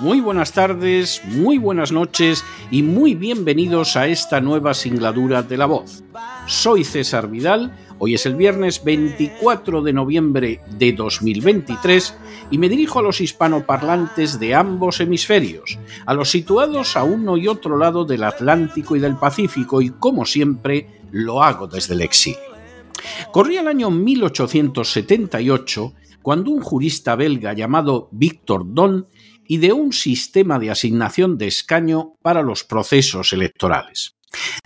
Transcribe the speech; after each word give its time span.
muy 0.00 0.20
buenas 0.20 0.52
tardes, 0.52 1.22
muy 1.24 1.58
buenas 1.58 1.92
noches 1.92 2.44
y 2.70 2.82
muy 2.82 3.14
bienvenidos 3.14 3.96
a 3.96 4.08
esta 4.08 4.40
nueva 4.40 4.74
singladura 4.74 5.42
de 5.42 5.56
la 5.56 5.66
voz. 5.66 6.02
Soy 6.46 6.84
César 6.84 7.30
Vidal, 7.30 7.74
hoy 7.98 8.14
es 8.14 8.26
el 8.26 8.34
viernes 8.34 8.82
24 8.84 9.82
de 9.82 9.92
noviembre 9.92 10.60
de 10.78 10.92
2023 10.92 12.14
y 12.50 12.58
me 12.58 12.68
dirijo 12.68 12.98
a 12.98 13.02
los 13.02 13.20
hispanoparlantes 13.20 14.38
de 14.38 14.54
ambos 14.54 15.00
hemisferios, 15.00 15.78
a 16.06 16.14
los 16.14 16.30
situados 16.30 16.96
a 16.96 17.04
uno 17.04 17.36
y 17.36 17.48
otro 17.48 17.78
lado 17.78 18.04
del 18.04 18.24
Atlántico 18.24 18.96
y 18.96 19.00
del 19.00 19.16
Pacífico 19.16 19.80
y 19.80 19.90
como 19.90 20.24
siempre 20.24 21.00
lo 21.12 21.42
hago 21.42 21.66
desde 21.66 21.94
el 21.94 22.00
exilio. 22.00 22.40
Corría 23.32 23.60
el 23.60 23.68
año 23.68 23.90
1878 23.90 25.92
cuando 26.22 26.50
un 26.50 26.62
jurista 26.62 27.16
belga 27.16 27.52
llamado 27.52 28.08
Victor 28.10 28.64
Don 28.66 29.08
ideó 29.46 29.76
un 29.76 29.92
sistema 29.92 30.58
de 30.58 30.70
asignación 30.70 31.38
de 31.38 31.46
escaño 31.46 32.14
para 32.22 32.42
los 32.42 32.64
procesos 32.64 33.32
electorales. 33.32 34.16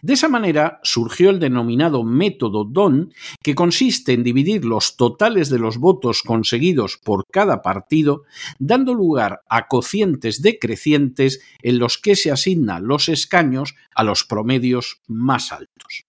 De 0.03 0.15
esa 0.15 0.29
manera 0.29 0.81
surgió 0.83 1.31
el 1.31 1.41
denominado 1.41 2.05
método 2.05 2.65
Don, 2.65 3.13
que 3.43 3.55
consiste 3.55 4.13
en 4.13 4.23
dividir 4.23 4.65
los 4.65 4.97
totales 4.97 5.51
de 5.51 5.59
los 5.59 5.79
votos 5.79 6.23
conseguidos 6.23 6.97
por 6.97 7.27
cada 7.31 7.63
partido, 7.63 8.25
dando 8.59 8.95
lugar 8.95 9.43
a 9.49 9.69
cocientes 9.69 10.43
decrecientes 10.43 11.41
en 11.63 11.79
los 11.79 11.99
que 11.99 12.17
se 12.17 12.31
asignan 12.31 12.87
los 12.87 13.09
escaños 13.09 13.75
a 13.95 14.05
los 14.05 14.25
promedios 14.25 15.03
más 15.07 15.53
altos. 15.53 16.08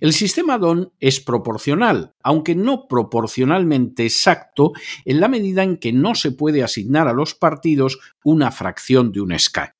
El 0.00 0.12
sistema 0.12 0.58
DON 0.58 0.92
es 1.00 1.20
proporcional, 1.20 2.14
aunque 2.22 2.54
no 2.54 2.86
proporcionalmente 2.88 4.04
exacto 4.04 4.72
en 5.04 5.20
la 5.20 5.28
medida 5.28 5.62
en 5.62 5.76
que 5.76 5.92
no 5.92 6.14
se 6.14 6.32
puede 6.32 6.62
asignar 6.62 7.08
a 7.08 7.12
los 7.12 7.34
partidos 7.34 7.98
una 8.24 8.50
fracción 8.50 9.12
de 9.12 9.20
un 9.20 9.32
escaño. 9.32 9.72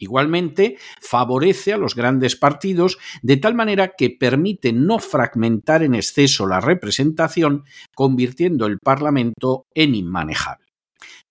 Igualmente, 0.00 0.78
favorece 1.02 1.74
a 1.74 1.76
los 1.76 1.94
grandes 1.94 2.34
partidos 2.34 2.98
de 3.20 3.36
tal 3.36 3.54
manera 3.54 3.92
que 3.98 4.08
permite 4.08 4.72
no 4.72 4.98
fragmentar 4.98 5.82
en 5.82 5.94
exceso 5.94 6.46
la 6.46 6.60
representación, 6.60 7.64
convirtiendo 7.94 8.66
el 8.66 8.78
Parlamento 8.78 9.66
en 9.74 9.94
inmanejable. 9.94 10.64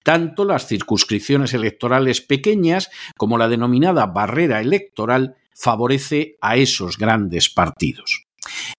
Tanto 0.04 0.46
las 0.46 0.68
circunscripciones 0.68 1.54
electorales 1.56 2.22
pequeñas 2.22 2.92
como 3.18 3.40
la 3.40 3.50
denominada 3.50 4.06
barrera 4.06 4.62
electoral 4.62 5.36
favorece 5.56 6.36
a 6.42 6.58
esos 6.58 6.98
grandes 6.98 7.50
partidos. 7.50 8.26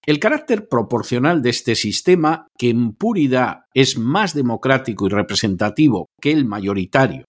El 0.04 0.19
carácter 0.19 0.69
proporcional 0.69 1.42
de 1.42 1.50
este 1.50 1.75
sistema, 1.75 2.47
que 2.58 2.70
en 2.70 2.92
puridad 2.92 3.64
es 3.75 3.98
más 3.98 4.34
democrático 4.34 5.06
y 5.06 5.10
representativo 5.10 6.08
que 6.20 6.32
el 6.32 6.44
mayoritario, 6.44 7.25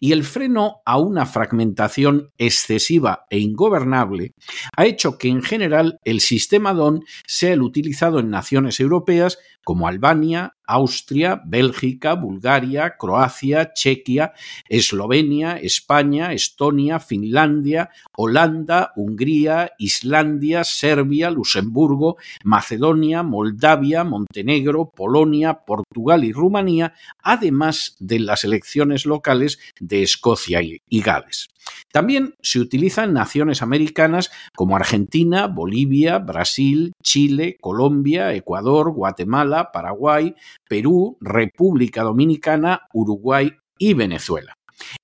y 0.00 0.12
el 0.12 0.24
freno 0.24 0.76
a 0.84 0.98
una 0.98 1.26
fragmentación 1.26 2.30
excesiva 2.38 3.26
e 3.30 3.38
ingobernable 3.38 4.32
ha 4.76 4.86
hecho 4.86 5.18
que 5.18 5.28
en 5.28 5.42
general 5.42 5.98
el 6.04 6.20
sistema 6.20 6.72
DON 6.72 7.04
sea 7.26 7.52
el 7.52 7.62
utilizado 7.62 8.20
en 8.20 8.30
naciones 8.30 8.80
europeas 8.80 9.38
como 9.66 9.88
Albania, 9.88 10.54
Austria, 10.64 11.42
Bélgica, 11.44 12.14
Bulgaria, 12.14 12.94
Croacia, 12.96 13.72
Chequia, 13.72 14.32
Eslovenia, 14.68 15.58
España, 15.58 16.32
Estonia, 16.32 17.00
Finlandia, 17.00 17.90
Holanda, 18.16 18.92
Hungría, 18.94 19.72
Islandia, 19.76 20.62
Serbia, 20.62 21.32
Luxemburgo, 21.32 22.16
Macedonia, 22.44 23.24
Moldavia, 23.24 24.04
Montenegro, 24.04 24.92
Polonia, 24.94 25.64
Portugal 25.66 26.22
y 26.22 26.32
Rumanía, 26.32 26.94
además 27.20 27.96
de 27.98 28.20
las 28.20 28.44
elecciones 28.44 29.04
locales 29.04 29.58
de 29.80 30.04
Escocia 30.04 30.60
y 30.62 31.00
Gales. 31.00 31.48
También 31.92 32.34
se 32.42 32.60
utiliza 32.60 33.04
en 33.04 33.14
naciones 33.14 33.62
americanas 33.62 34.30
como 34.54 34.76
Argentina, 34.76 35.46
Bolivia, 35.46 36.18
Brasil, 36.18 36.92
Chile, 37.02 37.56
Colombia, 37.60 38.34
Ecuador, 38.34 38.92
Guatemala, 38.92 39.55
Paraguay, 39.72 40.34
Perú, 40.68 41.16
República 41.20 42.02
Dominicana, 42.02 42.82
Uruguay 42.92 43.52
y 43.78 43.94
Venezuela. 43.94 44.54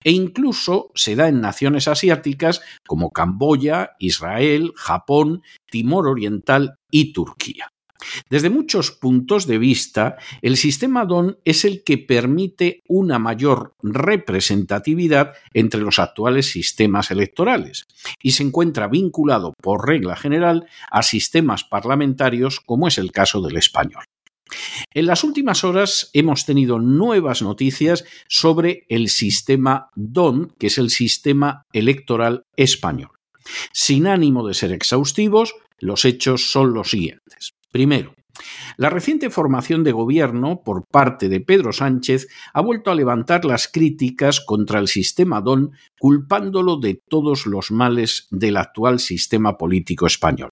E 0.05 0.11
incluso 0.11 0.91
se 0.95 1.17
da 1.17 1.29
en 1.29 1.41
naciones 1.41 1.89
asiáticas 1.89 2.61
como 2.87 3.11
Camboya, 3.11 3.93
Israel, 3.99 4.73
Japón, 4.77 5.43
Timor 5.71 6.09
Oriental 6.09 6.79
y 6.91 7.12
Turquía. 7.12 7.69
Desde 8.29 8.51
muchos 8.51 8.91
puntos 8.91 9.47
de 9.47 9.59
vista, 9.59 10.17
el 10.41 10.57
sistema 10.57 11.05
DON 11.05 11.39
es 11.45 11.65
el 11.65 11.85
que 11.85 11.99
permite 11.99 12.83
una 12.89 13.19
mayor 13.21 13.75
representatividad 13.83 15.35
entre 15.55 15.81
los 15.81 15.99
actuales 15.99 16.51
sistemas 16.51 17.11
electorales 17.11 17.87
y 18.21 18.33
se 18.33 18.43
encuentra 18.43 18.89
vinculado 18.89 19.55
por 19.62 19.87
regla 19.87 20.17
general 20.17 20.67
a 20.91 21.03
sistemas 21.03 21.65
parlamentarios 21.65 22.61
como 22.61 22.89
es 22.89 22.99
el 22.99 23.12
caso 23.12 23.41
del 23.41 23.57
español. 23.57 24.05
En 24.93 25.07
las 25.07 25.25
últimas 25.25 25.65
horas 25.65 26.11
hemos 26.13 26.45
tenido 26.45 26.79
nuevas 26.79 27.43
noticias 27.43 28.05
sobre 28.29 28.87
el 28.89 29.09
sistema 29.09 29.89
DON, 29.95 30.55
que 30.59 30.69
es 30.69 30.79
el 30.79 30.91
sistema 30.91 31.65
electoral 31.73 32.45
español. 32.57 33.11
Sin 33.73 34.07
ánimo 34.07 34.47
de 34.47 34.55
ser 34.55 34.73
exhaustivos, 34.73 35.55
los 35.79 36.05
hechos 36.05 36.51
son 36.51 36.75
los 36.75 36.91
siguientes. 36.91 37.53
Primero, 37.71 38.15
la 38.77 38.91
reciente 38.91 39.31
formación 39.31 39.85
de 39.85 39.93
gobierno 39.93 40.62
por 40.65 40.87
parte 40.87 41.29
de 41.29 41.41
Pedro 41.41 41.73
Sánchez 41.73 42.29
ha 42.53 42.61
vuelto 42.61 42.91
a 42.91 42.95
levantar 42.95 43.45
las 43.45 43.69
críticas 43.69 44.41
contra 44.41 44.79
el 44.79 44.89
sistema 44.89 45.41
DON, 45.41 45.73
culpándolo 45.99 46.77
de 46.77 47.01
todos 47.09 47.47
los 47.47 47.71
males 47.71 48.29
del 48.31 48.57
actual 48.57 49.01
sistema 49.01 49.59
político 49.59 50.07
español. 50.07 50.51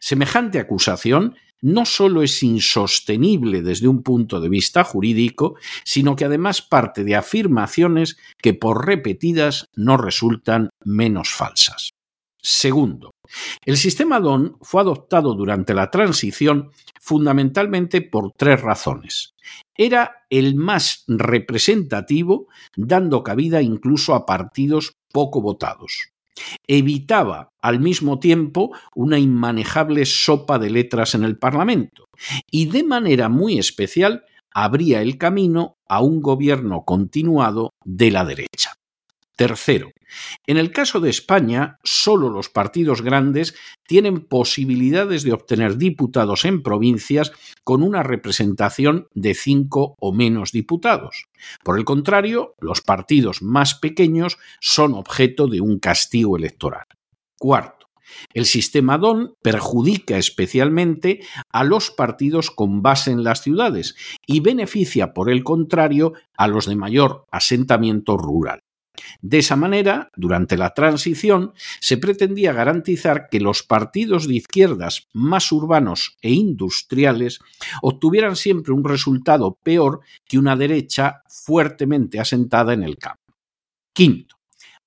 Semejante 0.00 0.58
acusación 0.58 1.36
no 1.62 1.84
solo 1.84 2.22
es 2.22 2.42
insostenible 2.42 3.62
desde 3.62 3.88
un 3.88 4.02
punto 4.02 4.40
de 4.40 4.48
vista 4.48 4.84
jurídico, 4.84 5.56
sino 5.84 6.16
que 6.16 6.24
además 6.24 6.62
parte 6.62 7.04
de 7.04 7.16
afirmaciones 7.16 8.16
que 8.38 8.54
por 8.54 8.86
repetidas 8.86 9.66
no 9.74 9.96
resultan 9.96 10.70
menos 10.84 11.30
falsas. 11.30 11.90
Segundo, 12.48 13.10
el 13.64 13.76
sistema 13.76 14.20
DON 14.20 14.56
fue 14.60 14.80
adoptado 14.80 15.34
durante 15.34 15.74
la 15.74 15.90
transición 15.90 16.70
fundamentalmente 17.00 18.02
por 18.02 18.30
tres 18.36 18.60
razones. 18.60 19.34
Era 19.76 20.26
el 20.30 20.54
más 20.54 21.04
representativo, 21.08 22.46
dando 22.76 23.24
cabida 23.24 23.62
incluso 23.62 24.14
a 24.14 24.26
partidos 24.26 24.92
poco 25.12 25.40
votados. 25.40 26.10
Evitaba 26.66 27.50
al 27.60 27.80
mismo 27.80 28.18
tiempo 28.18 28.72
una 28.94 29.18
inmanejable 29.18 30.04
sopa 30.06 30.58
de 30.58 30.70
letras 30.70 31.14
en 31.14 31.24
el 31.24 31.38
Parlamento 31.38 32.04
y 32.50 32.66
de 32.66 32.84
manera 32.84 33.28
muy 33.28 33.58
especial 33.58 34.24
abría 34.52 35.02
el 35.02 35.18
camino 35.18 35.76
a 35.88 36.00
un 36.00 36.20
gobierno 36.20 36.84
continuado 36.84 37.74
de 37.84 38.10
la 38.10 38.24
derecha. 38.24 38.72
Tercero, 39.36 39.90
en 40.46 40.56
el 40.56 40.72
caso 40.72 40.98
de 40.98 41.10
España, 41.10 41.78
solo 41.84 42.30
los 42.30 42.48
partidos 42.48 43.02
grandes 43.02 43.54
tienen 43.86 44.20
posibilidades 44.20 45.24
de 45.24 45.34
obtener 45.34 45.76
diputados 45.76 46.46
en 46.46 46.62
provincias 46.62 47.32
con 47.62 47.82
una 47.82 48.02
representación 48.02 49.08
de 49.12 49.34
cinco 49.34 49.94
o 50.00 50.14
menos 50.14 50.52
diputados. 50.52 51.26
Por 51.62 51.78
el 51.78 51.84
contrario, 51.84 52.54
los 52.60 52.80
partidos 52.80 53.42
más 53.42 53.74
pequeños 53.74 54.38
son 54.60 54.94
objeto 54.94 55.48
de 55.48 55.60
un 55.60 55.80
castigo 55.80 56.38
electoral. 56.38 56.86
Cuarto, 57.38 57.88
el 58.32 58.46
sistema 58.46 58.96
DON 58.96 59.34
perjudica 59.42 60.16
especialmente 60.16 61.20
a 61.52 61.64
los 61.64 61.90
partidos 61.90 62.50
con 62.50 62.80
base 62.80 63.10
en 63.10 63.24
las 63.24 63.42
ciudades 63.42 63.96
y 64.26 64.40
beneficia, 64.40 65.12
por 65.12 65.30
el 65.30 65.44
contrario, 65.44 66.14
a 66.38 66.48
los 66.48 66.66
de 66.66 66.76
mayor 66.76 67.26
asentamiento 67.30 68.16
rural. 68.16 68.62
De 69.20 69.38
esa 69.38 69.56
manera, 69.56 70.10
durante 70.16 70.56
la 70.56 70.70
transición, 70.70 71.52
se 71.80 71.96
pretendía 71.96 72.52
garantizar 72.52 73.28
que 73.30 73.40
los 73.40 73.62
partidos 73.62 74.26
de 74.26 74.34
izquierdas 74.34 75.08
más 75.12 75.50
urbanos 75.52 76.16
e 76.20 76.32
industriales 76.32 77.40
obtuvieran 77.82 78.36
siempre 78.36 78.72
un 78.72 78.84
resultado 78.84 79.58
peor 79.62 80.00
que 80.26 80.38
una 80.38 80.56
derecha 80.56 81.22
fuertemente 81.28 82.20
asentada 82.20 82.72
en 82.72 82.82
el 82.82 82.98
campo. 82.98 83.34
Quinto, 83.92 84.36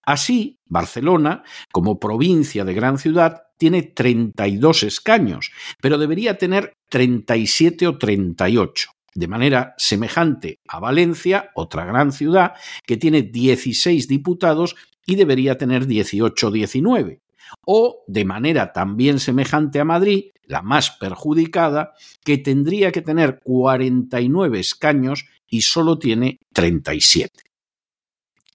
así, 0.04 0.60
Barcelona, 0.66 1.44
como 1.72 2.00
provincia 2.00 2.64
de 2.64 2.74
gran 2.74 2.98
ciudad, 2.98 3.44
tiene 3.58 3.84
32 3.84 4.84
escaños, 4.84 5.52
pero 5.82 5.98
debería 5.98 6.38
tener 6.38 6.74
37 6.90 7.88
o 7.88 7.98
38 7.98 8.92
de 9.20 9.28
manera 9.28 9.76
semejante 9.78 10.62
a 10.66 10.80
Valencia, 10.80 11.52
otra 11.54 11.84
gran 11.84 12.14
ciudad, 12.14 12.54
que 12.88 12.96
tiene 12.96 13.22
16 13.22 14.08
diputados 14.08 14.78
y 15.06 15.16
debería 15.16 15.58
tener 15.58 15.88
18 15.88 16.48
o 16.48 16.52
19. 16.52 17.22
O 17.66 18.06
de 18.08 18.24
manera 18.24 18.72
también 18.72 19.20
semejante 19.20 19.82
a 19.82 19.84
Madrid, 19.84 20.32
la 20.46 20.62
más 20.62 20.92
perjudicada, 20.92 21.92
que 22.24 22.38
tendría 22.38 22.94
que 22.94 23.02
tener 23.02 23.42
49 23.44 24.58
escaños 24.58 25.26
y 25.50 25.62
solo 25.64 26.00
tiene 26.00 26.40
37. 26.54 27.44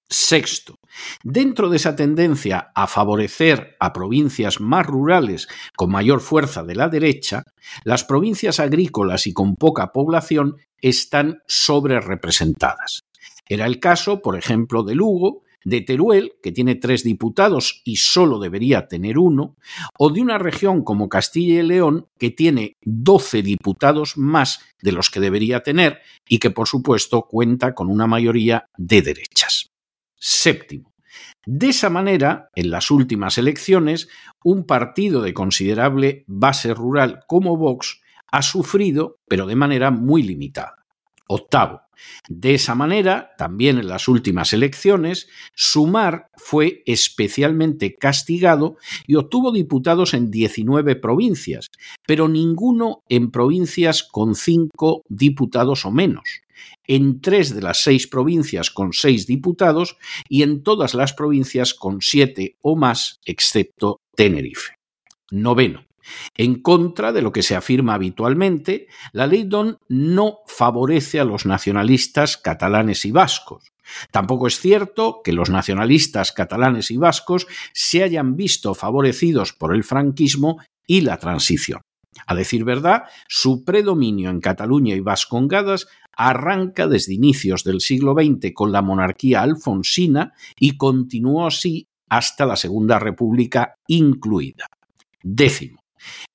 Sexto, 0.09 0.79
dentro 1.23 1.69
de 1.69 1.77
esa 1.77 1.97
tendencia 1.97 2.71
a 2.75 2.87
favorecer 2.87 3.77
a 3.81 3.93
provincias 3.93 4.61
más 4.61 4.87
rurales 4.87 5.49
con 5.77 5.91
mayor 5.91 6.21
fuerza 6.21 6.65
de 6.65 6.75
la 6.75 6.89
derecha, 6.89 7.45
las 7.85 8.05
provincias 8.05 8.61
agrícolas 8.61 9.27
y 9.27 9.33
con 9.33 9.57
poca 9.57 9.93
población 9.93 10.57
están 10.81 11.39
sobre 11.47 12.01
representadas. 12.01 13.05
Era 13.47 13.67
el 13.67 13.81
caso, 13.81 14.23
por 14.23 14.37
ejemplo, 14.37 14.83
de 14.83 14.95
Lugo, 14.95 15.43
de 15.65 15.81
Teruel, 15.81 16.35
que 16.43 16.53
tiene 16.53 16.75
tres 16.75 17.03
diputados 17.03 17.81
y 17.85 17.97
solo 17.97 18.39
debería 18.39 18.87
tener 18.87 19.19
uno, 19.19 19.57
o 19.99 20.11
de 20.11 20.21
una 20.21 20.39
región 20.39 20.85
como 20.85 21.09
Castilla 21.09 21.61
y 21.61 21.63
León, 21.63 22.07
que 22.19 22.31
tiene 22.31 22.77
doce 22.83 23.43
diputados 23.43 24.17
más 24.17 24.61
de 24.83 24.93
los 24.93 25.11
que 25.11 25.21
debería 25.21 25.63
tener 25.63 26.01
y 26.29 26.39
que, 26.39 26.51
por 26.51 26.69
supuesto, 26.69 27.23
cuenta 27.23 27.75
con 27.75 27.91
una 27.91 28.07
mayoría 28.07 28.69
de 28.77 29.03
derechas. 29.03 29.74
Séptimo. 30.27 30.95
De 31.45 31.69
esa 31.69 31.91
manera, 31.91 32.49
en 32.55 32.71
las 32.71 32.91
últimas 32.91 33.37
elecciones, 33.37 34.09
un 34.43 34.65
partido 34.65 35.21
de 35.21 35.35
considerable 35.35 36.25
base 36.27 36.73
rural 36.73 37.21
como 37.27 37.59
Vox 37.59 38.01
ha 38.33 38.41
sufrido, 38.41 39.19
pero 39.29 39.45
de 39.45 39.55
manera 39.55 39.91
muy 39.91 40.23
limitada. 40.23 40.87
Octavo. 41.29 41.83
De 42.27 42.55
esa 42.55 42.75
manera, 42.75 43.33
también 43.37 43.77
en 43.77 43.87
las 43.87 44.09
últimas 44.09 44.55
elecciones, 44.55 45.29
Sumar 45.55 46.31
fue 46.37 46.83
especialmente 46.87 47.95
castigado 47.95 48.79
y 49.07 49.17
obtuvo 49.17 49.53
diputados 49.53 50.15
en 50.15 50.31
19 50.31 50.97
provincias, 50.97 51.69
pero 52.07 52.29
ninguno 52.29 53.05
en 53.11 53.31
provincias 53.31 54.03
con 54.03 54.35
cinco 54.35 55.03
diputados 55.07 55.85
o 55.85 55.91
menos 55.91 56.44
en 56.87 57.21
tres 57.21 57.55
de 57.55 57.63
las 57.63 57.83
seis 57.83 58.07
provincias 58.07 58.71
con 58.71 58.93
seis 58.93 59.27
diputados 59.27 59.97
y 60.29 60.43
en 60.43 60.63
todas 60.63 60.95
las 60.95 61.13
provincias 61.13 61.75
con 61.75 62.01
siete 62.01 62.57
o 62.63 62.77
más, 62.77 63.21
excepto 63.25 64.01
Tenerife. 64.15 64.75
Noveno. 65.31 65.85
En 66.37 66.61
contra 66.61 67.13
de 67.13 67.23
lo 67.23 67.33
que 67.33 67.43
se 67.43 67.57
afirma 67.57 67.95
habitualmente, 67.95 68.89
la 69.13 69.27
ley 69.27 69.45
DON 69.45 69.79
no 69.89 70.39
favorece 70.47 71.19
a 71.19 71.25
los 71.25 71.47
nacionalistas 71.47 72.37
catalanes 72.37 73.05
y 73.05 73.11
vascos. 73.11 73.73
Tampoco 74.11 74.47
es 74.47 74.59
cierto 74.59 75.21
que 75.23 75.33
los 75.33 75.51
nacionalistas 75.51 76.33
catalanes 76.33 76.91
y 76.91 76.97
vascos 76.97 77.47
se 77.73 78.03
hayan 78.03 78.37
visto 78.37 78.75
favorecidos 78.75 79.53
por 79.53 79.75
el 79.75 79.85
franquismo 79.85 80.59
y 80.87 81.03
la 81.03 81.19
transición. 81.19 81.81
A 82.27 82.35
decir 82.35 82.65
verdad, 82.65 83.05
su 83.29 83.65
predominio 83.65 84.31
en 84.31 84.41
Cataluña 84.41 84.95
y 84.95 85.01
Vascongadas 85.01 85.89
arranca 86.17 86.87
desde 86.87 87.15
inicios 87.15 87.65
del 87.65 87.81
siglo 87.81 88.15
XX 88.15 88.53
con 88.55 88.73
la 88.73 88.83
monarquía 88.83 89.43
alfonsina 89.43 90.33
y 90.59 90.77
continuó 90.77 91.47
así 91.47 91.89
hasta 92.09 92.47
la 92.47 92.57
Segunda 92.57 92.99
República 92.99 93.77
incluida. 93.87 94.67
Décimo. 95.23 95.81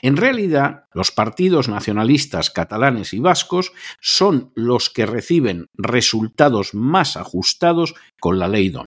En 0.02 0.18
realidad, 0.18 0.86
los 0.94 1.12
partidos 1.12 1.70
nacionalistas 1.70 2.50
catalanes 2.50 3.14
y 3.14 3.20
vascos 3.20 3.72
son 4.02 4.52
los 4.56 4.90
que 4.90 5.06
reciben 5.06 5.68
resultados 5.76 6.74
más 6.74 7.18
ajustados 7.18 7.94
con 8.20 8.40
la 8.40 8.48
ley 8.48 8.70
DON. 8.70 8.86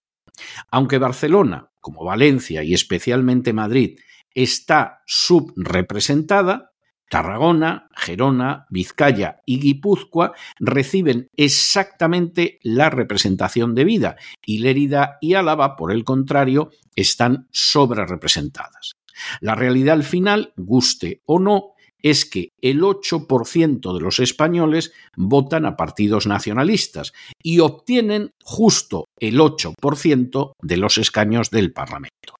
Aunque 0.71 0.97
Barcelona, 0.97 1.69
como 1.79 2.03
Valencia 2.03 2.63
y 2.63 2.73
especialmente 2.73 3.53
Madrid, 3.53 3.99
está 4.33 5.03
subrepresentada, 5.05 6.72
Tarragona, 7.13 7.89
Gerona, 7.95 8.65
Vizcaya 8.71 9.37
y 9.45 9.59
Guipúzcoa 9.59 10.33
reciben 10.57 11.29
exactamente 11.37 12.57
la 12.63 12.89
representación 12.89 13.75
debida 13.75 14.15
y 14.43 14.57
Lérida 14.57 15.19
y 15.21 15.35
Álava, 15.35 15.75
por 15.75 15.91
el 15.91 16.05
contrario, 16.05 16.71
están 16.95 17.47
sobre 17.51 18.07
representadas. 18.07 18.93
La 19.41 19.53
realidad 19.53 19.93
al 19.93 20.03
final, 20.03 20.53
guste 20.57 21.21
o 21.27 21.37
no, 21.37 21.73
es 21.99 22.25
que 22.25 22.49
el 22.59 22.81
8% 22.81 23.93
de 23.93 24.01
los 24.01 24.17
españoles 24.17 24.91
votan 25.15 25.67
a 25.67 25.77
partidos 25.77 26.25
nacionalistas 26.25 27.13
y 27.43 27.59
obtienen 27.59 28.33
justo 28.43 29.05
el 29.19 29.39
8% 29.39 30.53
de 30.63 30.77
los 30.77 30.97
escaños 30.97 31.51
del 31.51 31.73
Parlamento. 31.73 32.33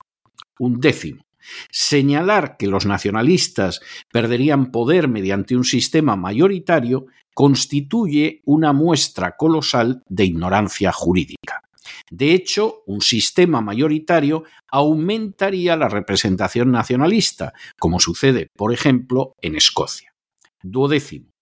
Un 0.58 0.80
décimo 0.80 1.24
Señalar 1.72 2.58
que 2.58 2.68
los 2.68 2.86
nacionalistas 2.86 3.82
perderían 4.12 4.72
poder 4.72 5.08
mediante 5.08 5.56
un 5.56 5.64
sistema 5.64 6.16
mayoritario 6.16 7.08
constituye 7.34 8.42
una 8.46 8.74
muestra 8.74 9.36
colosal 9.38 10.04
de 10.08 10.26
ignorancia 10.26 10.92
jurídica. 10.92 11.62
De 12.10 12.34
hecho, 12.34 12.84
un 12.86 13.02
sistema 13.02 13.62
mayoritario 13.62 14.44
aumentaría 14.72 15.76
la 15.76 15.90
representación 15.90 16.72
nacionalista, 16.72 17.54
como 17.80 18.00
sucede, 18.00 18.48
por 18.56 18.74
ejemplo, 18.74 19.34
en 19.42 19.56
Escocia. 19.56 20.14
Duodécimo. 20.62 21.33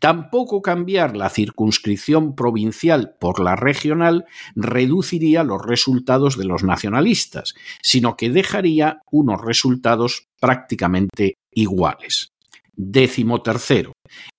Tampoco 0.00 0.62
cambiar 0.62 1.16
la 1.16 1.30
circunscripción 1.30 2.34
provincial 2.34 3.14
por 3.18 3.40
la 3.40 3.56
regional 3.56 4.26
reduciría 4.54 5.44
los 5.44 5.64
resultados 5.64 6.38
de 6.38 6.44
los 6.44 6.62
nacionalistas, 6.62 7.54
sino 7.82 8.16
que 8.16 8.30
dejaría 8.30 9.02
unos 9.10 9.40
resultados 9.40 10.28
prácticamente 10.40 11.36
iguales. 11.52 12.32
Décimo 12.74 13.42
tercero. 13.42 13.92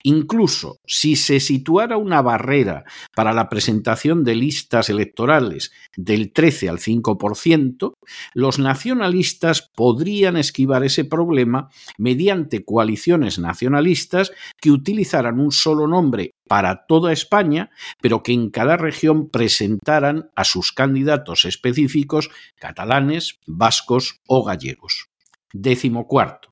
Incluso 0.03 0.77
si 0.85 1.15
se 1.15 1.39
situara 1.39 1.97
una 1.97 2.21
barrera 2.21 2.85
para 3.15 3.33
la 3.33 3.49
presentación 3.49 4.23
de 4.23 4.35
listas 4.35 4.89
electorales 4.89 5.71
del 5.95 6.31
13 6.31 6.69
al 6.69 6.79
5%, 6.79 7.93
los 8.33 8.59
nacionalistas 8.59 9.69
podrían 9.75 10.38
esquivar 10.38 10.83
ese 10.83 11.05
problema 11.05 11.69
mediante 11.97 12.63
coaliciones 12.63 13.39
nacionalistas 13.39 14.31
que 14.61 14.71
utilizaran 14.71 15.39
un 15.39 15.51
solo 15.51 15.88
nombre 15.88 16.33
para 16.47 16.88
toda 16.88 17.13
España, 17.13 17.69
pero 18.01 18.23
que 18.23 18.33
en 18.33 18.49
cada 18.49 18.75
región 18.75 19.29
presentaran 19.29 20.31
a 20.35 20.43
sus 20.43 20.71
candidatos 20.71 21.45
específicos 21.45 22.29
catalanes, 22.55 23.39
vascos 23.45 24.19
o 24.27 24.43
gallegos. 24.43 25.09
Décimo 25.53 26.07
cuarto. 26.07 26.48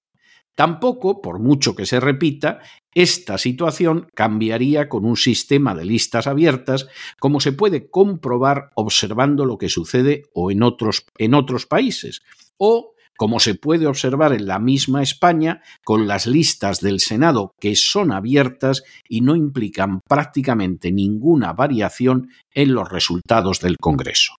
Tampoco, 0.57 1.21
por 1.21 1.37
mucho 1.37 1.75
que 1.75 1.85
se 1.85 1.99
repita, 1.99 2.61
esta 2.95 3.37
situación 3.37 4.07
cambiaría 4.15 4.89
con 4.89 5.05
un 5.05 5.15
sistema 5.15 5.75
de 5.75 5.85
listas 5.85 6.25
abiertas, 6.25 6.87
como 7.19 7.39
se 7.39 7.51
puede 7.51 7.91
comprobar 7.91 8.71
observando 8.73 9.45
lo 9.45 9.59
que 9.59 9.69
sucede 9.69 10.23
o 10.33 10.49
en 10.49 10.63
otros, 10.63 11.05
en 11.19 11.35
otros 11.35 11.67
países, 11.67 12.23
o 12.57 12.95
como 13.19 13.39
se 13.39 13.53
puede 13.53 13.85
observar 13.85 14.33
en 14.33 14.47
la 14.47 14.57
misma 14.57 15.03
España 15.03 15.61
con 15.83 16.07
las 16.07 16.25
listas 16.25 16.81
del 16.81 17.01
Senado 17.01 17.53
que 17.59 17.75
son 17.75 18.11
abiertas 18.11 18.81
y 19.07 19.21
no 19.21 19.35
implican 19.35 20.01
prácticamente 20.09 20.91
ninguna 20.91 21.53
variación 21.53 22.31
en 22.51 22.73
los 22.73 22.89
resultados 22.89 23.59
del 23.59 23.77
Congreso. 23.77 24.33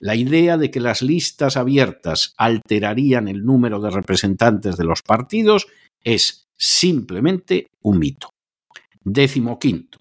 La 0.00 0.14
idea 0.14 0.56
de 0.56 0.70
que 0.70 0.80
las 0.80 1.02
listas 1.02 1.56
abiertas 1.56 2.34
alterarían 2.36 3.28
el 3.28 3.44
número 3.44 3.80
de 3.80 3.90
representantes 3.90 4.76
de 4.76 4.84
los 4.84 5.02
partidos 5.02 5.66
es 6.02 6.48
simplemente 6.56 7.68
un 7.82 7.98
mito. 7.98 8.30
Décimo 9.02 9.58
quinto. 9.58 9.98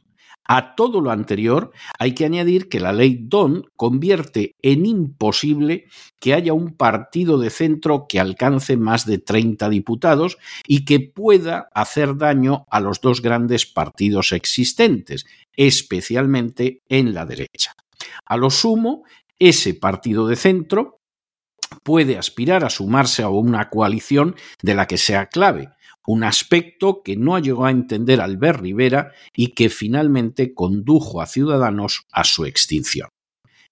A 0.50 0.76
todo 0.76 1.02
lo 1.02 1.12
anterior 1.12 1.72
hay 2.00 2.14
que 2.14 2.24
añadir 2.24 2.70
que 2.70 2.80
la 2.80 2.94
ley 2.94 3.20
Don 3.20 3.66
convierte 3.76 4.56
en 4.62 4.86
imposible 4.86 5.88
que 6.20 6.34
haya 6.34 6.54
un 6.54 6.78
partido 6.78 7.38
de 7.38 7.50
centro 7.50 8.06
que 8.08 8.22
alcance 8.22 8.78
más 8.78 9.06
de 9.06 9.18
30 9.18 9.68
diputados 9.68 10.38
y 10.66 10.86
que 10.86 11.02
pueda 11.02 11.68
hacer 11.74 12.16
daño 12.16 12.66
a 12.72 12.80
los 12.80 13.02
dos 13.02 13.22
grandes 13.22 13.66
partidos 13.66 14.32
existentes, 14.32 15.26
especialmente 15.54 16.82
en 16.88 17.14
la 17.14 17.26
derecha. 17.26 17.74
A 18.26 18.38
lo 18.38 18.50
sumo, 18.50 19.04
ese 19.40 19.74
partido 19.74 20.28
de 20.28 20.36
centro 20.36 21.02
puede 21.84 22.18
aspirar 22.18 22.64
a 22.64 22.70
sumarse 22.70 23.24
a 23.24 23.30
una 23.30 23.70
coalición 23.70 24.36
de 24.62 24.76
la 24.76 24.88
que 24.88 24.98
sea 24.98 25.28
clave, 25.28 25.70
un 26.06 26.24
aspecto 26.24 27.02
que 27.04 27.18
no 27.18 27.38
llegó 27.38 27.66
a 27.66 27.72
entender 27.72 28.22
Albert 28.22 28.62
Rivera 28.62 29.12
y 29.36 29.50
que 29.50 29.70
finalmente 29.70 30.54
condujo 30.54 31.22
a 31.22 31.26
Ciudadanos 31.26 32.06
a 32.12 32.24
su 32.24 32.46
extinción. 32.46 33.10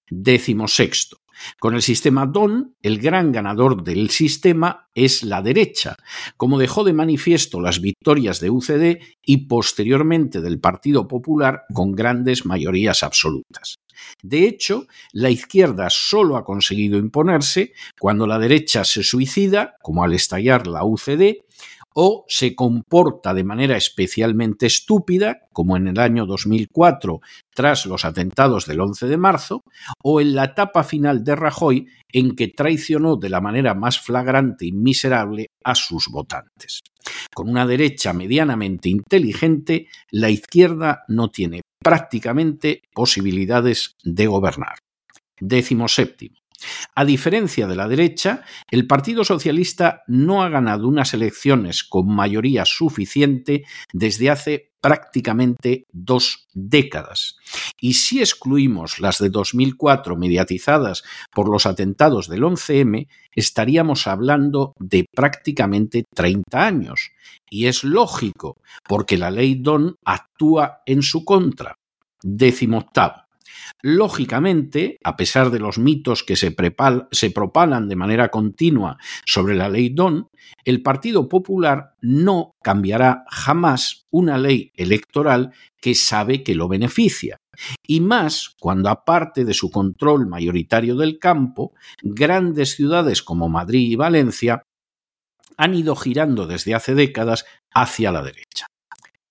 Décimo 0.08 0.68
sexto. 0.68 1.18
Con 1.58 1.74
el 1.74 1.82
sistema 1.82 2.26
DON, 2.26 2.76
el 2.82 2.98
gran 2.98 3.32
ganador 3.32 3.82
del 3.82 4.10
sistema 4.10 4.88
es 4.94 5.22
la 5.22 5.42
derecha, 5.42 5.96
como 6.36 6.58
dejó 6.58 6.84
de 6.84 6.92
manifiesto 6.92 7.60
las 7.60 7.80
victorias 7.80 8.40
de 8.40 8.50
UCD 8.50 8.98
y 9.22 9.46
posteriormente 9.46 10.40
del 10.40 10.60
Partido 10.60 11.06
Popular 11.06 11.62
con 11.72 11.92
grandes 11.92 12.46
mayorías 12.46 13.02
absolutas. 13.02 13.78
De 14.22 14.46
hecho, 14.46 14.86
la 15.12 15.30
izquierda 15.30 15.88
solo 15.90 16.36
ha 16.36 16.44
conseguido 16.44 16.98
imponerse 16.98 17.72
cuando 17.98 18.26
la 18.26 18.38
derecha 18.38 18.84
se 18.84 19.02
suicida, 19.02 19.76
como 19.82 20.04
al 20.04 20.12
estallar 20.12 20.66
la 20.66 20.84
UCD, 20.84 21.44
o 21.98 22.26
se 22.28 22.54
comporta 22.54 23.32
de 23.32 23.42
manera 23.42 23.78
especialmente 23.78 24.66
estúpida, 24.66 25.40
como 25.50 25.78
en 25.78 25.88
el 25.88 25.98
año 25.98 26.26
2004 26.26 27.20
tras 27.54 27.86
los 27.86 28.04
atentados 28.04 28.66
del 28.66 28.80
11 28.80 29.06
de 29.06 29.16
marzo, 29.16 29.62
o 30.04 30.20
en 30.20 30.34
la 30.34 30.44
etapa 30.44 30.84
final 30.84 31.24
de 31.24 31.36
Rajoy 31.36 31.86
en 32.12 32.36
que 32.36 32.48
traicionó 32.48 33.16
de 33.16 33.30
la 33.30 33.40
manera 33.40 33.72
más 33.74 33.98
flagrante 33.98 34.66
y 34.66 34.72
miserable 34.72 35.46
a 35.64 35.74
sus 35.74 36.08
votantes. 36.10 36.80
Con 37.34 37.48
una 37.48 37.66
derecha 37.66 38.12
medianamente 38.12 38.90
inteligente, 38.90 39.88
la 40.10 40.28
izquierda 40.28 41.04
no 41.08 41.30
tiene 41.30 41.62
prácticamente 41.82 42.82
posibilidades 42.92 43.96
de 44.04 44.26
gobernar. 44.26 44.76
Décimo 45.40 45.88
séptimo. 45.88 46.36
A 46.94 47.04
diferencia 47.04 47.66
de 47.66 47.76
la 47.76 47.88
derecha, 47.88 48.42
el 48.70 48.86
Partido 48.86 49.24
Socialista 49.24 50.02
no 50.06 50.42
ha 50.42 50.48
ganado 50.48 50.88
unas 50.88 51.14
elecciones 51.14 51.84
con 51.84 52.08
mayoría 52.08 52.64
suficiente 52.64 53.64
desde 53.92 54.30
hace 54.30 54.72
prácticamente 54.80 55.84
dos 55.92 56.46
décadas. 56.54 57.36
Y 57.80 57.94
si 57.94 58.20
excluimos 58.20 59.00
las 59.00 59.18
de 59.18 59.30
2004 59.30 60.16
mediatizadas 60.16 61.02
por 61.32 61.48
los 61.48 61.66
atentados 61.66 62.28
del 62.28 62.44
11M, 62.44 63.08
estaríamos 63.34 64.06
hablando 64.06 64.74
de 64.78 65.06
prácticamente 65.12 66.04
30 66.14 66.64
años. 66.64 67.10
Y 67.50 67.66
es 67.66 67.82
lógico, 67.82 68.58
porque 68.88 69.18
la 69.18 69.32
ley 69.32 69.56
Don 69.56 69.96
actúa 70.04 70.82
en 70.86 71.02
su 71.02 71.24
contra. 71.24 71.74
Décimo 72.22 72.78
octavo. 72.78 73.25
Lógicamente, 73.82 74.98
a 75.04 75.16
pesar 75.16 75.50
de 75.50 75.58
los 75.58 75.78
mitos 75.78 76.22
que 76.22 76.36
se, 76.36 76.50
propalan 77.30 77.88
de 77.88 77.96
manera 77.96 78.28
continua 78.30 78.98
sobre 79.24 79.54
la 79.54 79.68
ley 79.68 79.90
Don, 79.90 80.28
el 80.64 80.82
Partido 80.82 81.28
Popular 81.28 81.94
no 82.00 82.52
cambiará 82.62 83.24
jamás 83.28 84.06
una 84.10 84.38
ley 84.38 84.72
electoral 84.74 85.52
que 85.80 85.94
sabe 85.94 86.42
que 86.42 86.54
lo 86.54 86.68
beneficia. 86.68 87.38
Y 87.86 88.00
más 88.00 88.54
cuando, 88.60 88.90
aparte 88.90 89.44
de 89.44 89.54
su 89.54 89.70
control 89.70 90.26
mayoritario 90.26 90.96
del 90.96 91.18
campo, 91.18 91.72
grandes 92.02 92.74
ciudades 92.74 93.22
como 93.22 93.48
Madrid 93.48 93.90
y 93.90 93.96
Valencia 93.96 94.62
han 95.56 95.74
ido 95.74 95.96
girando 95.96 96.46
desde 96.46 96.74
hace 96.74 96.94
décadas 96.94 97.46
hacia 97.72 98.12
la 98.12 98.22
derecha. 98.22 98.66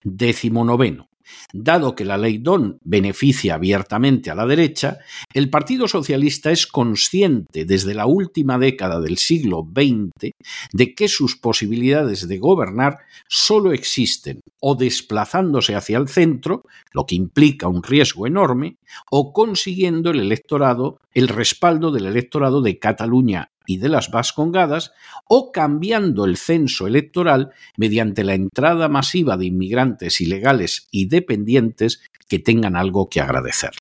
Décimo 0.04 0.66
noveno. 0.66 1.08
Dado 1.54 1.96
que 1.96 2.06
la 2.06 2.18
ley 2.18 2.38
Don 2.38 2.78
beneficia 2.84 3.56
abiertamente 3.56 4.30
a 4.30 4.36
la 4.36 4.46
derecha, 4.46 5.00
el 5.34 5.50
Partido 5.50 5.88
Socialista 5.88 6.52
es 6.52 6.68
consciente 6.68 7.66
desde 7.66 7.94
la 7.94 8.06
última 8.06 8.58
década 8.58 9.00
del 9.00 9.18
siglo 9.18 9.68
XX 9.74 10.32
de 10.74 10.94
que 10.94 11.08
sus 11.08 11.36
posibilidades 11.36 12.28
de 12.28 12.38
gobernar 12.38 13.00
solo 13.28 13.72
existen 13.72 14.42
o 14.60 14.76
desplazándose 14.76 15.76
hacia 15.76 15.98
el 15.98 16.08
centro, 16.08 16.64
lo 16.92 17.06
que 17.06 17.16
implica 17.16 17.68
un 17.68 17.84
riesgo 17.84 18.28
enorme, 18.28 18.78
o 19.12 19.34
consiguiendo 19.34 20.12
el 20.12 20.20
electorado, 20.20 20.98
el 21.14 21.28
respaldo 21.28 21.92
del 21.92 22.08
electorado 22.08 22.62
de 22.62 22.80
Cataluña 22.80 23.50
y 23.66 23.78
de 23.78 23.90
las 23.90 24.12
Vascongadas, 24.12 24.94
o 25.28 25.52
cambiando 25.52 26.26
el 26.26 26.38
censo 26.38 26.88
electoral 26.88 27.52
mediante 27.78 28.24
la 28.24 28.34
entrada 28.36 28.90
masiva 28.90 29.38
de 29.38 29.46
inmigrantes 29.46 30.22
ilegales 30.22 30.88
y 30.92 31.08
dependientes 31.08 32.02
que 32.28 32.40
tengan 32.40 32.76
algo 32.76 33.10
que 33.10 33.22
agradecer. 33.22 33.72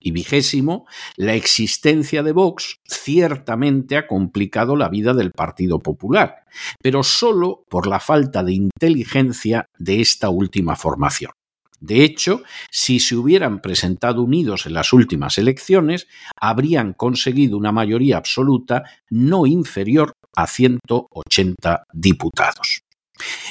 Y 0.00 0.12
vigésimo, 0.12 0.86
la 1.16 1.34
existencia 1.34 2.22
de 2.22 2.32
Vox 2.32 2.76
ciertamente 2.84 3.96
ha 3.96 4.06
complicado 4.06 4.76
la 4.76 4.88
vida 4.88 5.12
del 5.12 5.32
Partido 5.32 5.80
Popular, 5.80 6.44
pero 6.80 7.02
solo 7.02 7.64
por 7.68 7.88
la 7.88 7.98
falta 7.98 8.44
de 8.44 8.52
inteligencia 8.52 9.66
de 9.78 10.00
esta 10.00 10.30
última 10.30 10.76
formación. 10.76 11.32
De 11.80 12.02
hecho, 12.02 12.42
si 12.70 13.00
se 13.00 13.16
hubieran 13.16 13.60
presentado 13.60 14.22
unidos 14.22 14.66
en 14.66 14.74
las 14.74 14.92
últimas 14.92 15.38
elecciones, 15.38 16.08
habrían 16.40 16.92
conseguido 16.92 17.56
una 17.56 17.72
mayoría 17.72 18.16
absoluta 18.16 18.84
no 19.10 19.46
inferior 19.46 20.12
a 20.36 20.46
180 20.46 21.84
diputados. 21.92 22.82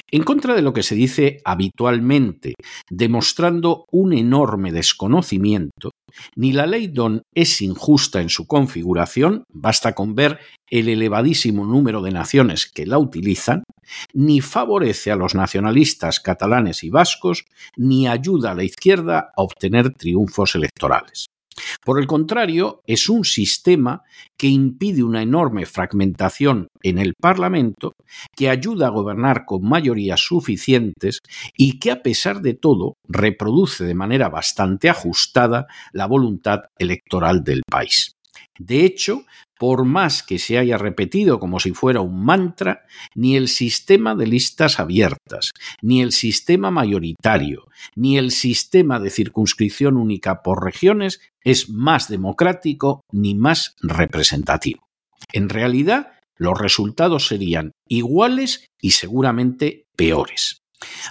En 0.09 0.23
contra 0.23 0.55
de 0.55 0.61
lo 0.61 0.73
que 0.73 0.83
se 0.83 0.95
dice 0.95 1.41
habitualmente, 1.43 2.53
demostrando 2.89 3.85
un 3.91 4.13
enorme 4.13 4.71
desconocimiento, 4.71 5.91
ni 6.35 6.51
la 6.51 6.65
ley 6.65 6.87
Don 6.87 7.23
es 7.33 7.61
injusta 7.61 8.21
en 8.21 8.29
su 8.29 8.47
configuración, 8.47 9.43
basta 9.49 9.93
con 9.93 10.15
ver 10.15 10.39
el 10.69 10.89
elevadísimo 10.89 11.65
número 11.65 12.01
de 12.01 12.11
naciones 12.11 12.65
que 12.65 12.85
la 12.85 12.97
utilizan, 12.97 13.63
ni 14.13 14.41
favorece 14.41 15.11
a 15.11 15.15
los 15.15 15.35
nacionalistas 15.35 16.19
catalanes 16.19 16.83
y 16.83 16.89
vascos, 16.89 17.45
ni 17.75 18.07
ayuda 18.07 18.51
a 18.51 18.55
la 18.55 18.63
izquierda 18.63 19.31
a 19.35 19.41
obtener 19.41 19.93
triunfos 19.93 20.55
electorales. 20.55 21.27
Por 21.83 21.99
el 21.99 22.07
contrario, 22.07 22.81
es 22.85 23.09
un 23.09 23.23
sistema 23.23 24.03
que 24.37 24.47
impide 24.47 25.03
una 25.03 25.21
enorme 25.21 25.65
fragmentación 25.65 26.67
en 26.83 26.97
el 26.97 27.13
Parlamento, 27.19 27.93
que 28.35 28.49
ayuda 28.49 28.87
a 28.87 28.91
gobernar 28.91 29.45
con 29.45 29.67
mayorías 29.67 30.19
suficientes 30.19 31.19
y 31.55 31.79
que, 31.79 31.91
a 31.91 32.01
pesar 32.01 32.41
de 32.41 32.53
todo, 32.53 32.95
reproduce 33.07 33.83
de 33.83 33.95
manera 33.95 34.29
bastante 34.29 34.89
ajustada 34.89 35.67
la 35.91 36.05
voluntad 36.05 36.61
electoral 36.77 37.43
del 37.43 37.61
país. 37.69 38.11
De 38.59 38.85
hecho, 38.85 39.23
por 39.59 39.85
más 39.85 40.23
que 40.23 40.39
se 40.39 40.57
haya 40.57 40.77
repetido 40.77 41.39
como 41.39 41.59
si 41.59 41.71
fuera 41.71 42.01
un 42.01 42.23
mantra, 42.23 42.85
ni 43.15 43.35
el 43.35 43.47
sistema 43.47 44.15
de 44.15 44.27
listas 44.27 44.79
abiertas, 44.79 45.53
ni 45.81 46.01
el 46.01 46.11
sistema 46.11 46.71
mayoritario, 46.71 47.65
ni 47.95 48.17
el 48.17 48.31
sistema 48.31 48.99
de 48.99 49.09
circunscripción 49.09 49.97
única 49.97 50.41
por 50.41 50.63
regiones 50.63 51.21
es 51.43 51.69
más 51.69 52.07
democrático 52.07 53.01
ni 53.11 53.35
más 53.35 53.75
representativo. 53.81 54.87
En 55.33 55.49
realidad, 55.49 56.11
los 56.37 56.59
resultados 56.59 57.27
serían 57.27 57.71
iguales 57.87 58.65
y 58.79 58.91
seguramente 58.91 59.85
peores. 59.95 60.59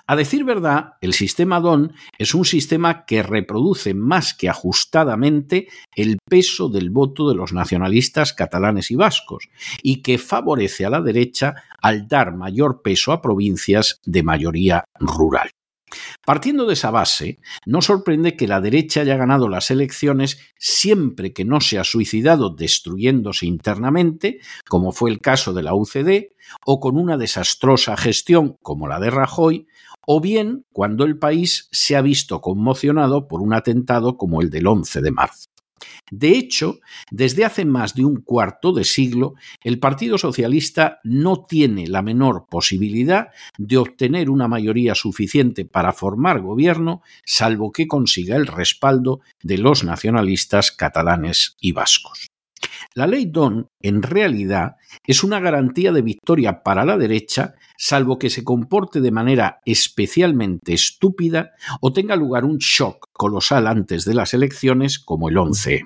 A 0.06 0.16
decir 0.16 0.44
verdad, 0.44 0.94
el 1.00 1.12
sistema 1.12 1.60
DON 1.60 1.92
es 2.18 2.34
un 2.34 2.44
sistema 2.44 3.04
que 3.04 3.22
reproduce 3.22 3.94
más 3.94 4.34
que 4.34 4.48
ajustadamente 4.48 5.68
el 5.94 6.18
peso 6.28 6.68
del 6.68 6.90
voto 6.90 7.28
de 7.28 7.34
los 7.34 7.52
nacionalistas 7.52 8.32
catalanes 8.32 8.90
y 8.90 8.96
vascos 8.96 9.48
y 9.82 10.02
que 10.02 10.18
favorece 10.18 10.84
a 10.84 10.90
la 10.90 11.00
derecha 11.00 11.54
al 11.80 12.06
dar 12.06 12.34
mayor 12.36 12.82
peso 12.82 13.12
a 13.12 13.20
provincias 13.20 13.98
de 14.04 14.22
mayoría 14.22 14.84
rural. 15.00 15.50
Partiendo 16.24 16.66
de 16.66 16.74
esa 16.74 16.90
base, 16.90 17.38
no 17.64 17.80
sorprende 17.80 18.36
que 18.36 18.48
la 18.48 18.60
derecha 18.60 19.02
haya 19.02 19.16
ganado 19.16 19.48
las 19.48 19.70
elecciones 19.70 20.38
siempre 20.58 21.32
que 21.32 21.44
no 21.44 21.60
se 21.60 21.78
ha 21.78 21.84
suicidado 21.84 22.50
destruyéndose 22.50 23.46
internamente, 23.46 24.40
como 24.68 24.92
fue 24.92 25.10
el 25.10 25.20
caso 25.20 25.52
de 25.52 25.62
la 25.62 25.74
UCD, 25.74 26.32
o 26.64 26.80
con 26.80 26.96
una 26.96 27.16
desastrosa 27.16 27.96
gestión 27.96 28.56
como 28.62 28.88
la 28.88 28.98
de 28.98 29.10
Rajoy, 29.10 29.66
o 30.06 30.20
bien 30.20 30.64
cuando 30.72 31.04
el 31.04 31.18
país 31.18 31.68
se 31.72 31.96
ha 31.96 32.00
visto 32.00 32.40
conmocionado 32.40 33.28
por 33.28 33.40
un 33.40 33.54
atentado 33.54 34.16
como 34.16 34.40
el 34.40 34.50
del 34.50 34.66
11 34.66 35.00
de 35.00 35.10
marzo. 35.10 35.50
De 36.10 36.30
hecho, 36.30 36.78
desde 37.10 37.44
hace 37.44 37.64
más 37.64 37.94
de 37.94 38.04
un 38.04 38.20
cuarto 38.22 38.72
de 38.72 38.84
siglo, 38.84 39.34
el 39.62 39.78
Partido 39.78 40.18
Socialista 40.18 41.00
no 41.04 41.44
tiene 41.44 41.86
la 41.86 42.02
menor 42.02 42.46
posibilidad 42.48 43.28
de 43.58 43.76
obtener 43.76 44.30
una 44.30 44.48
mayoría 44.48 44.94
suficiente 44.94 45.64
para 45.64 45.92
formar 45.92 46.40
gobierno, 46.40 47.02
salvo 47.24 47.72
que 47.72 47.86
consiga 47.86 48.36
el 48.36 48.46
respaldo 48.46 49.20
de 49.42 49.58
los 49.58 49.84
nacionalistas 49.84 50.72
catalanes 50.72 51.56
y 51.60 51.72
vascos. 51.72 52.28
La 52.94 53.06
ley 53.06 53.26
Don, 53.26 53.68
en 53.80 54.02
realidad, 54.02 54.76
es 55.04 55.24
una 55.24 55.40
garantía 55.40 55.92
de 55.92 56.02
victoria 56.02 56.62
para 56.62 56.84
la 56.84 56.96
derecha, 56.96 57.54
salvo 57.76 58.18
que 58.18 58.30
se 58.30 58.44
comporte 58.44 59.00
de 59.00 59.10
manera 59.10 59.60
especialmente 59.64 60.72
estúpida 60.74 61.52
o 61.80 61.92
tenga 61.92 62.16
lugar 62.16 62.44
un 62.44 62.58
shock 62.58 63.08
colosal 63.12 63.66
antes 63.66 64.04
de 64.04 64.14
las 64.14 64.34
elecciones 64.34 64.98
como 64.98 65.28
el 65.28 65.38
11. 65.38 65.84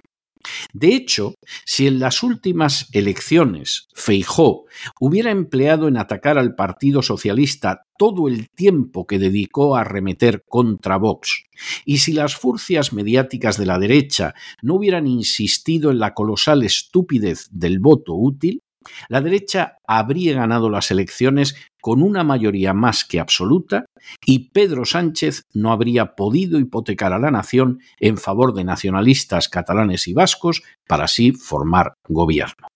De 0.72 0.94
hecho, 0.94 1.34
si 1.64 1.86
en 1.86 1.98
las 1.98 2.22
últimas 2.22 2.88
elecciones 2.92 3.88
Feijó 3.94 4.64
hubiera 4.98 5.30
empleado 5.30 5.88
en 5.88 5.96
atacar 5.96 6.38
al 6.38 6.54
Partido 6.54 7.02
Socialista 7.02 7.86
todo 7.98 8.28
el 8.28 8.48
tiempo 8.50 9.06
que 9.06 9.18
dedicó 9.18 9.76
a 9.76 9.82
arremeter 9.82 10.42
contra 10.48 10.96
Vox, 10.96 11.44
y 11.84 11.98
si 11.98 12.12
las 12.12 12.36
furcias 12.36 12.92
mediáticas 12.92 13.58
de 13.58 13.66
la 13.66 13.78
derecha 13.78 14.34
no 14.62 14.76
hubieran 14.76 15.06
insistido 15.06 15.90
en 15.90 15.98
la 15.98 16.14
colosal 16.14 16.62
estupidez 16.62 17.48
del 17.50 17.78
voto 17.78 18.14
útil, 18.14 18.62
la 19.08 19.20
derecha 19.20 19.76
habría 19.86 20.34
ganado 20.34 20.70
las 20.70 20.90
elecciones 20.90 21.54
con 21.80 22.02
una 22.02 22.24
mayoría 22.24 22.74
más 22.74 23.04
que 23.04 23.20
absoluta 23.20 23.86
y 24.24 24.50
Pedro 24.50 24.84
Sánchez 24.84 25.44
no 25.52 25.72
habría 25.72 26.14
podido 26.14 26.58
hipotecar 26.58 27.12
a 27.12 27.18
la 27.18 27.30
nación 27.30 27.80
en 27.98 28.16
favor 28.16 28.54
de 28.54 28.64
nacionalistas 28.64 29.48
catalanes 29.48 30.08
y 30.08 30.12
vascos 30.12 30.62
para 30.86 31.04
así 31.04 31.32
formar 31.32 31.94
gobierno. 32.08 32.68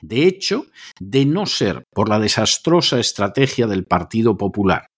De 0.00 0.26
hecho, 0.26 0.66
de 0.98 1.24
no 1.24 1.46
ser 1.46 1.84
por 1.94 2.08
la 2.08 2.18
desastrosa 2.18 2.98
estrategia 2.98 3.68
del 3.68 3.84
Partido 3.84 4.36
Popular 4.36 4.88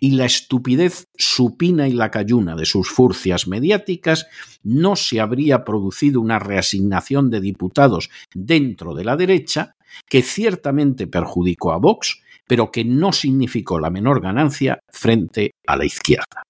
y 0.00 0.12
la 0.12 0.24
estupidez 0.24 1.08
supina 1.16 1.88
y 1.88 1.92
lacayuna 1.92 2.54
de 2.56 2.64
sus 2.64 2.88
furcias 2.88 3.46
mediáticas, 3.46 4.26
no 4.62 4.96
se 4.96 5.20
habría 5.20 5.64
producido 5.64 6.20
una 6.20 6.38
reasignación 6.38 7.30
de 7.30 7.40
diputados 7.40 8.10
dentro 8.34 8.94
de 8.94 9.04
la 9.04 9.16
derecha 9.16 9.76
que 10.08 10.22
ciertamente 10.22 11.06
perjudicó 11.06 11.72
a 11.72 11.78
Vox, 11.78 12.22
pero 12.46 12.70
que 12.70 12.84
no 12.84 13.12
significó 13.12 13.78
la 13.78 13.90
menor 13.90 14.20
ganancia 14.20 14.78
frente 14.90 15.52
a 15.66 15.76
la 15.76 15.84
izquierda. 15.84 16.42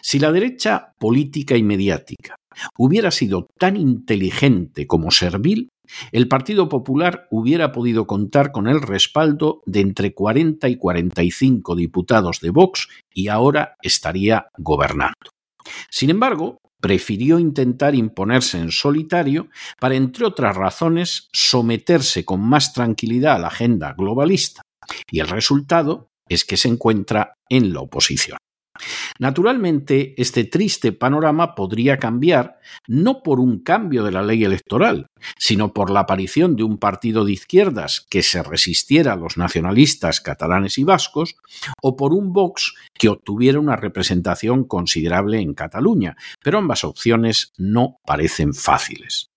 Si 0.00 0.18
la 0.18 0.32
derecha 0.32 0.92
política 0.98 1.56
y 1.56 1.62
mediática 1.62 2.36
hubiera 2.76 3.10
sido 3.10 3.46
tan 3.58 3.76
inteligente 3.76 4.86
como 4.86 5.10
servil, 5.10 5.68
el 6.12 6.28
Partido 6.28 6.68
Popular 6.68 7.26
hubiera 7.30 7.72
podido 7.72 8.06
contar 8.06 8.52
con 8.52 8.68
el 8.68 8.82
respaldo 8.82 9.62
de 9.66 9.80
entre 9.80 10.14
40 10.14 10.68
y 10.68 10.76
45 10.76 11.76
diputados 11.76 12.40
de 12.40 12.50
Vox 12.50 12.88
y 13.12 13.28
ahora 13.28 13.76
estaría 13.82 14.48
gobernando. 14.58 15.30
Sin 15.90 16.10
embargo, 16.10 16.58
prefirió 16.80 17.38
intentar 17.38 17.94
imponerse 17.94 18.58
en 18.58 18.70
solitario 18.70 19.48
para, 19.80 19.96
entre 19.96 20.26
otras 20.26 20.56
razones, 20.56 21.28
someterse 21.32 22.24
con 22.24 22.40
más 22.40 22.72
tranquilidad 22.72 23.36
a 23.36 23.38
la 23.38 23.48
agenda 23.48 23.94
globalista. 23.96 24.62
Y 25.10 25.20
el 25.20 25.28
resultado 25.28 26.10
es 26.28 26.44
que 26.44 26.56
se 26.56 26.68
encuentra 26.68 27.34
en 27.48 27.72
la 27.72 27.80
oposición. 27.80 28.38
Naturalmente, 29.18 30.14
este 30.16 30.44
triste 30.44 30.92
panorama 30.92 31.54
podría 31.54 31.98
cambiar 31.98 32.58
no 32.86 33.22
por 33.22 33.40
un 33.40 33.60
cambio 33.60 34.04
de 34.04 34.12
la 34.12 34.22
ley 34.22 34.44
electoral, 34.44 35.06
sino 35.36 35.72
por 35.72 35.90
la 35.90 36.00
aparición 36.00 36.56
de 36.56 36.62
un 36.62 36.78
partido 36.78 37.24
de 37.24 37.32
izquierdas 37.32 38.06
que 38.08 38.22
se 38.22 38.42
resistiera 38.42 39.14
a 39.14 39.16
los 39.16 39.36
nacionalistas 39.36 40.20
catalanes 40.20 40.78
y 40.78 40.84
vascos, 40.84 41.36
o 41.82 41.96
por 41.96 42.12
un 42.12 42.32
Vox 42.32 42.74
que 42.94 43.08
obtuviera 43.08 43.58
una 43.58 43.76
representación 43.76 44.64
considerable 44.64 45.40
en 45.40 45.54
Cataluña, 45.54 46.16
pero 46.42 46.58
ambas 46.58 46.84
opciones 46.84 47.52
no 47.56 47.96
parecen 48.06 48.54
fáciles. 48.54 49.30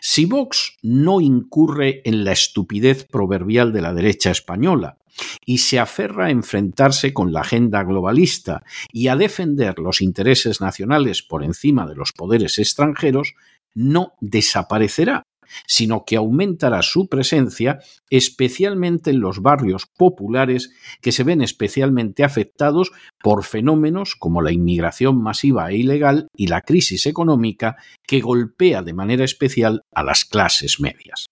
Si 0.00 0.26
Vox 0.26 0.76
no 0.82 1.20
incurre 1.20 2.02
en 2.04 2.24
la 2.24 2.32
estupidez 2.32 3.04
proverbial 3.04 3.72
de 3.72 3.82
la 3.82 3.92
derecha 3.92 4.30
española, 4.30 4.98
y 5.44 5.58
se 5.58 5.78
aferra 5.78 6.26
a 6.26 6.30
enfrentarse 6.30 7.14
con 7.14 7.32
la 7.32 7.40
agenda 7.40 7.82
globalista 7.84 8.62
y 8.92 9.08
a 9.08 9.16
defender 9.16 9.78
los 9.78 10.00
intereses 10.02 10.60
nacionales 10.60 11.22
por 11.22 11.42
encima 11.42 11.86
de 11.86 11.94
los 11.94 12.12
poderes 12.12 12.58
extranjeros, 12.58 13.34
no 13.74 14.14
desaparecerá, 14.20 15.22
sino 15.66 16.04
que 16.04 16.16
aumentará 16.16 16.82
su 16.82 17.08
presencia 17.08 17.80
especialmente 18.10 19.10
en 19.10 19.20
los 19.20 19.42
barrios 19.42 19.86
populares 19.86 20.72
que 21.00 21.12
se 21.12 21.24
ven 21.24 21.42
especialmente 21.42 22.24
afectados 22.24 22.92
por 23.22 23.44
fenómenos 23.44 24.16
como 24.16 24.42
la 24.42 24.52
inmigración 24.52 25.22
masiva 25.22 25.70
e 25.70 25.76
ilegal 25.76 26.28
y 26.36 26.48
la 26.48 26.62
crisis 26.62 27.06
económica 27.06 27.76
que 28.06 28.20
golpea 28.20 28.82
de 28.82 28.92
manera 28.92 29.24
especial 29.24 29.82
a 29.94 30.02
las 30.02 30.24
clases 30.24 30.80
medias. 30.80 31.26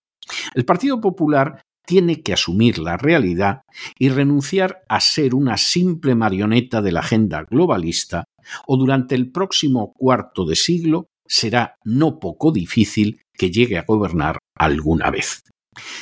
El 0.55 0.65
Partido 0.65 1.01
Popular 1.01 1.63
tiene 1.87 2.23
que 2.23 2.33
asumir 2.33 2.79
la 2.79 2.97
realidad 2.97 3.63
y 3.99 4.09
renunciar 4.09 4.83
a 4.89 5.01
ser 5.01 5.35
una 5.35 5.57
simple 5.57 6.15
marioneta 6.15 6.81
de 6.81 6.93
la 6.93 7.01
agenda 7.01 7.45
globalista, 7.45 8.25
o 8.67 8.77
durante 8.77 9.15
el 9.15 9.31
próximo 9.31 9.93
cuarto 9.95 10.45
de 10.45 10.57
siglo 10.57 11.09
será 11.27 11.77
no 11.85 12.19
poco 12.19 12.53
difícil 12.53 13.21
que 13.33 13.51
llegue 13.51 13.79
a 13.79 13.85
gobernar 13.85 14.39
alguna 14.55 15.11
vez. 15.11 15.45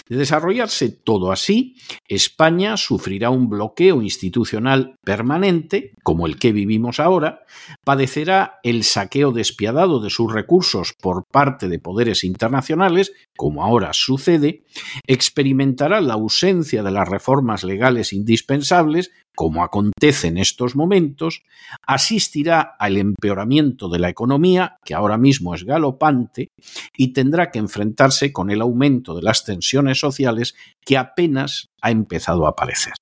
De 0.08 0.16
desarrollarse 0.16 0.90
todo 0.90 1.32
así, 1.32 1.76
España 2.06 2.76
sufrirá 2.76 3.30
un 3.30 3.48
bloqueo 3.48 4.02
institucional 4.02 4.96
permanente, 5.02 5.92
como 6.02 6.26
el 6.26 6.38
que 6.38 6.52
vivimos 6.52 7.00
ahora, 7.00 7.40
padecerá 7.84 8.58
el 8.62 8.84
saqueo 8.84 9.32
despiadado 9.32 10.00
de 10.00 10.10
sus 10.10 10.32
recursos 10.32 10.92
por 11.00 11.24
parte 11.24 11.68
de 11.68 11.78
poderes 11.78 12.24
internacionales, 12.24 13.12
como 13.36 13.64
ahora 13.64 13.92
sucede, 13.92 14.64
experimentará 15.06 16.00
la 16.00 16.14
ausencia 16.14 16.82
de 16.82 16.90
las 16.90 17.08
reformas 17.08 17.64
legales 17.64 18.12
indispensables, 18.12 19.10
como 19.34 19.64
acontece 19.64 20.28
en 20.28 20.38
estos 20.38 20.76
momentos, 20.76 21.42
asistirá 21.86 22.60
al 22.60 22.96
empeoramiento 22.96 23.88
de 23.88 23.98
la 23.98 24.08
economía, 24.08 24.76
que 24.84 24.94
ahora 24.94 25.18
mismo 25.18 25.54
es 25.54 25.64
galopante, 25.64 26.50
y 26.96 27.12
tendrá 27.12 27.50
que 27.50 27.58
enfrentarse 27.58 28.32
con 28.32 28.50
el 28.50 28.60
aumento 28.60 29.14
de 29.14 29.22
las 29.22 29.44
tensiones 29.44 29.98
sociales 29.98 30.54
que 30.84 30.98
apenas 30.98 31.70
ha 31.80 31.90
empezado 31.90 32.46
a 32.46 32.50
aparecer. 32.50 32.94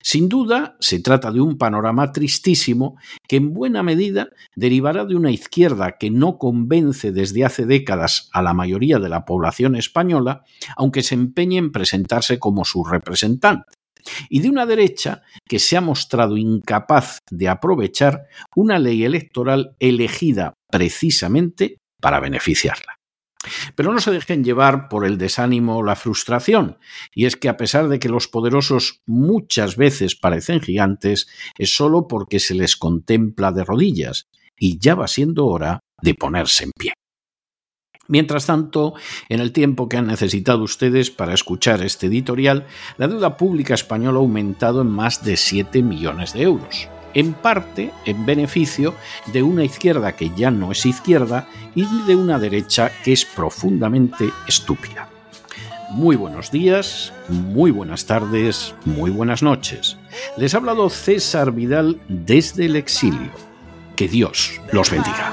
Sin 0.00 0.28
duda, 0.28 0.76
se 0.78 1.00
trata 1.00 1.32
de 1.32 1.40
un 1.40 1.58
panorama 1.58 2.12
tristísimo 2.12 2.96
que 3.26 3.36
en 3.36 3.52
buena 3.52 3.82
medida 3.82 4.28
derivará 4.54 5.04
de 5.04 5.16
una 5.16 5.32
izquierda 5.32 5.96
que 5.98 6.10
no 6.10 6.38
convence 6.38 7.10
desde 7.10 7.44
hace 7.44 7.66
décadas 7.66 8.30
a 8.32 8.42
la 8.42 8.54
mayoría 8.54 9.00
de 9.00 9.08
la 9.08 9.24
población 9.24 9.74
española, 9.74 10.44
aunque 10.76 11.02
se 11.02 11.16
empeñe 11.16 11.58
en 11.58 11.72
presentarse 11.72 12.38
como 12.38 12.64
su 12.64 12.84
representante 12.84 13.75
y 14.28 14.40
de 14.40 14.48
una 14.48 14.66
derecha 14.66 15.22
que 15.46 15.58
se 15.58 15.76
ha 15.76 15.80
mostrado 15.80 16.36
incapaz 16.36 17.18
de 17.30 17.48
aprovechar 17.48 18.26
una 18.54 18.78
ley 18.78 19.04
electoral 19.04 19.76
elegida 19.78 20.54
precisamente 20.70 21.78
para 22.00 22.20
beneficiarla. 22.20 22.96
Pero 23.74 23.92
no 23.92 24.00
se 24.00 24.10
dejen 24.10 24.44
llevar 24.44 24.88
por 24.88 25.04
el 25.06 25.18
desánimo 25.18 25.78
o 25.78 25.82
la 25.82 25.96
frustración, 25.96 26.78
y 27.14 27.26
es 27.26 27.36
que 27.36 27.48
a 27.48 27.56
pesar 27.56 27.88
de 27.88 27.98
que 27.98 28.08
los 28.08 28.28
poderosos 28.28 29.02
muchas 29.06 29.76
veces 29.76 30.16
parecen 30.16 30.60
gigantes, 30.60 31.28
es 31.56 31.74
solo 31.74 32.08
porque 32.08 32.40
se 32.40 32.54
les 32.54 32.76
contempla 32.76 33.52
de 33.52 33.64
rodillas, 33.64 34.26
y 34.58 34.78
ya 34.78 34.94
va 34.94 35.06
siendo 35.06 35.46
hora 35.46 35.80
de 36.02 36.14
ponerse 36.14 36.64
en 36.64 36.70
pie. 36.76 36.95
Mientras 38.08 38.46
tanto, 38.46 38.94
en 39.28 39.40
el 39.40 39.52
tiempo 39.52 39.88
que 39.88 39.96
han 39.96 40.06
necesitado 40.06 40.62
ustedes 40.62 41.10
para 41.10 41.34
escuchar 41.34 41.82
este 41.82 42.06
editorial, 42.06 42.66
la 42.98 43.08
deuda 43.08 43.36
pública 43.36 43.74
española 43.74 44.18
ha 44.18 44.22
aumentado 44.22 44.82
en 44.82 44.88
más 44.88 45.24
de 45.24 45.36
7 45.36 45.82
millones 45.82 46.32
de 46.32 46.42
euros, 46.42 46.88
en 47.14 47.32
parte 47.32 47.90
en 48.04 48.24
beneficio 48.24 48.94
de 49.32 49.42
una 49.42 49.64
izquierda 49.64 50.12
que 50.12 50.30
ya 50.36 50.50
no 50.50 50.72
es 50.72 50.86
izquierda 50.86 51.48
y 51.74 51.84
de 52.06 52.14
una 52.14 52.38
derecha 52.38 52.92
que 53.02 53.12
es 53.12 53.24
profundamente 53.24 54.30
estúpida. 54.46 55.08
Muy 55.90 56.16
buenos 56.16 56.50
días, 56.50 57.12
muy 57.28 57.70
buenas 57.70 58.06
tardes, 58.06 58.74
muy 58.84 59.10
buenas 59.10 59.42
noches. 59.42 59.96
Les 60.36 60.52
ha 60.54 60.58
hablado 60.58 60.90
César 60.90 61.52
Vidal 61.52 62.00
desde 62.08 62.66
el 62.66 62.76
exilio. 62.76 63.30
Que 63.94 64.08
Dios 64.08 64.60
los 64.72 64.90
bendiga. 64.90 65.32